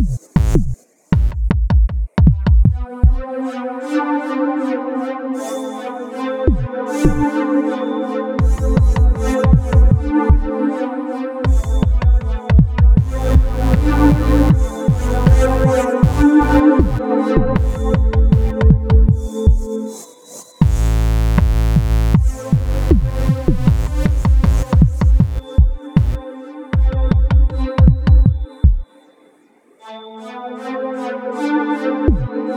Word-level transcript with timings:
Thank 0.00 0.20
you. 8.02 8.07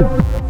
Bye. 0.00 0.40